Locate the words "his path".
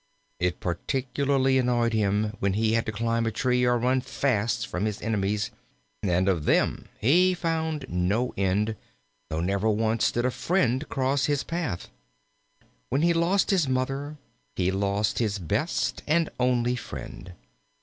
11.25-11.87